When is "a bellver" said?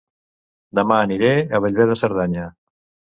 1.33-1.87